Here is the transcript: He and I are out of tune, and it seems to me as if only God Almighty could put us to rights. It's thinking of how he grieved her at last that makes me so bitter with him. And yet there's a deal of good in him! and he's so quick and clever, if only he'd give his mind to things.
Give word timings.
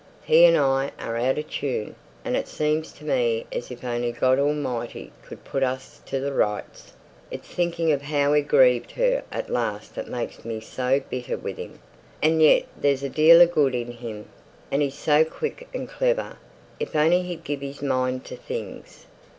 He 0.23 0.45
and 0.45 0.57
I 0.57 0.89
are 0.97 1.15
out 1.15 1.37
of 1.37 1.47
tune, 1.47 1.93
and 2.25 2.35
it 2.35 2.47
seems 2.47 2.91
to 2.93 3.05
me 3.05 3.45
as 3.51 3.69
if 3.69 3.83
only 3.83 4.11
God 4.11 4.39
Almighty 4.39 5.11
could 5.21 5.43
put 5.43 5.61
us 5.61 6.01
to 6.07 6.31
rights. 6.31 6.93
It's 7.29 7.47
thinking 7.47 7.91
of 7.91 8.01
how 8.01 8.33
he 8.33 8.41
grieved 8.41 8.93
her 8.93 9.21
at 9.31 9.51
last 9.51 9.93
that 9.93 10.07
makes 10.07 10.43
me 10.43 10.59
so 10.59 11.03
bitter 11.07 11.37
with 11.37 11.57
him. 11.57 11.77
And 12.19 12.41
yet 12.41 12.65
there's 12.75 13.03
a 13.03 13.09
deal 13.09 13.41
of 13.41 13.51
good 13.51 13.75
in 13.75 13.91
him! 13.91 14.25
and 14.71 14.81
he's 14.81 14.97
so 14.97 15.23
quick 15.23 15.67
and 15.71 15.87
clever, 15.87 16.39
if 16.79 16.95
only 16.95 17.21
he'd 17.21 17.43
give 17.43 17.61
his 17.61 17.83
mind 17.83 18.25
to 18.25 18.35
things. 18.35 19.05